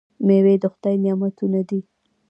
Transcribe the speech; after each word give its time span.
میوې 0.25 0.55
د 0.61 0.63
خدای 0.73 0.95
نعمتونه 1.03 1.59
دي. 1.69 1.79